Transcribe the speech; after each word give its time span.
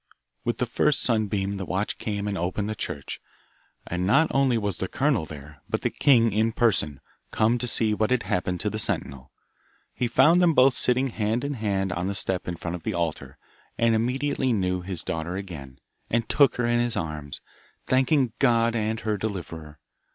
With 0.43 0.57
the 0.57 0.65
first 0.65 1.01
sunbeam 1.03 1.57
the 1.57 1.63
watch 1.65 1.99
came 1.99 2.27
and 2.27 2.35
opened 2.35 2.67
the 2.67 2.73
church, 2.73 3.21
and 3.85 4.07
not 4.07 4.29
only 4.31 4.57
was 4.57 4.79
the 4.79 4.87
colonel 4.87 5.27
there, 5.27 5.61
but 5.69 5.83
the 5.83 5.91
king 5.91 6.31
in 6.33 6.53
person, 6.53 7.01
come 7.29 7.59
to 7.59 7.67
see 7.67 7.93
what 7.93 8.09
had 8.09 8.23
happened 8.23 8.59
to 8.61 8.71
the 8.71 8.79
sentinel. 8.79 9.31
He 9.93 10.07
found 10.07 10.41
them 10.41 10.55
both 10.55 10.73
sitting 10.73 11.09
hand 11.09 11.43
in 11.43 11.53
hand 11.53 11.91
on 11.91 12.07
the 12.07 12.15
step 12.15 12.47
in 12.47 12.55
front 12.55 12.73
of 12.73 12.81
the 12.81 12.95
altar, 12.95 13.37
and 13.77 13.93
immediately 13.93 14.51
knew 14.53 14.81
his 14.81 15.03
daughter 15.03 15.35
again, 15.35 15.77
and 16.09 16.27
took 16.27 16.55
her 16.55 16.65
in 16.65 16.79
his 16.79 16.97
arms, 16.97 17.39
thanking 17.85 18.33
God 18.39 18.75
and 18.75 19.01
her 19.01 19.17
deliverer. 19.17 19.77